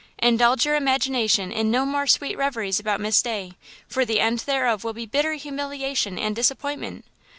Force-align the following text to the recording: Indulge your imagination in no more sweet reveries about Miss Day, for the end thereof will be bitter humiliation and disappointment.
Indulge 0.17 0.65
your 0.65 0.73
imagination 0.73 1.51
in 1.51 1.69
no 1.69 1.85
more 1.85 2.07
sweet 2.07 2.35
reveries 2.35 2.79
about 2.79 2.99
Miss 2.99 3.21
Day, 3.21 3.51
for 3.87 4.03
the 4.03 4.19
end 4.19 4.39
thereof 4.39 4.83
will 4.83 4.93
be 4.93 5.05
bitter 5.05 5.33
humiliation 5.33 6.17
and 6.17 6.35
disappointment. 6.35 7.05